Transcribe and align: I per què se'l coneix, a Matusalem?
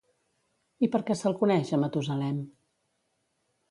I 0.87 0.89
per 0.95 1.03
què 1.11 1.17
se'l 1.21 1.37
coneix, 1.43 1.75
a 1.79 1.81
Matusalem? 1.85 2.43